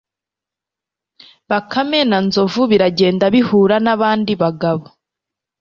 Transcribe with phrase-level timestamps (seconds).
[1.49, 4.91] bakame na nzovu biragenda, bihura n'abandi bagaboo